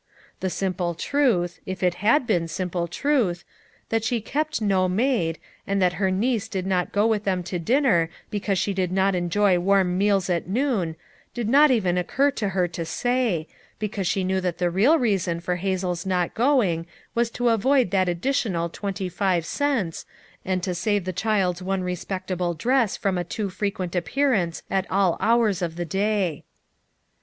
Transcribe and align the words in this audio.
The 0.39 0.49
simple 0.49 0.95
truth— 0.95 1.59
if 1.73 1.83
it 1.83 1.93
had 2.01 2.25
been 2.25 2.47
simple 2.47 2.87
truth— 2.87 3.43
that 3.89 4.03
she 4.03 4.19
kept 4.19 4.59
no 4.59 4.89
maid, 4.89 5.37
and 5.67 5.79
that 5.79 5.93
her 6.01 6.09
niece 6.09 6.47
did 6.47 6.65
not 6.65 6.91
go 6.91 7.05
with 7.05 7.23
them 7.23 7.43
to 7.43 7.59
dinner 7.59 8.09
because 8.31 8.57
she 8.57 8.73
did 8.73 8.91
not 8.91 9.13
enjoy 9.13 9.59
warm 9.59 9.99
meals 9.99 10.27
at 10.27 10.47
noon, 10.49 10.95
did 11.35 11.47
not 11.47 11.69
even 11.69 11.99
occur 11.99 12.31
to 12.31 12.49
her 12.49 12.67
to 12.69 12.83
say, 12.83 13.47
because 13.77 14.07
she 14.07 14.23
knew 14.23 14.41
that 14.41 14.57
the 14.57 14.71
real 14.71 14.97
reason 14.97 15.39
for 15.39 15.57
Hazel's 15.57 16.03
not 16.03 16.33
going 16.33 16.87
was 17.13 17.29
to 17.29 17.49
avoid 17.49 17.91
that 17.91 18.09
additional 18.09 18.69
twenty 18.69 19.07
five 19.07 19.45
cents, 19.45 20.07
and 20.43 20.63
to 20.63 20.73
save 20.73 21.05
the 21.05 21.13
child's 21.13 21.61
one 21.61 21.83
respectable 21.83 22.55
dress 22.55 22.97
from 22.97 23.19
a 23.19 23.23
FOUR 23.23 23.23
MOTHERS 23.23 23.27
AT 23.27 23.29
CHAUTAUQUA 23.29 23.43
115 23.43 23.45
too 23.45 23.49
frequent 23.51 23.95
appearance 23.95 24.63
at 24.71 24.89
all 24.91 25.15
hours 25.19 25.61
of 25.61 25.75
the 25.75 25.85
day. 25.85 26.43